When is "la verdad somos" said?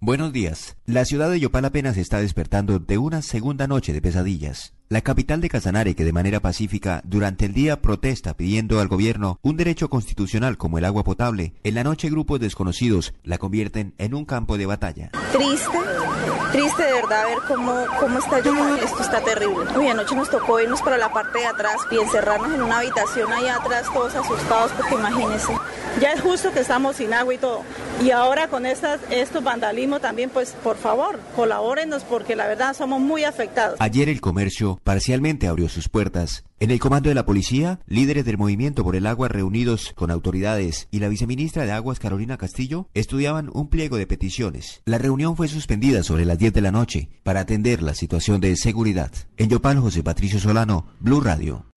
32.36-33.00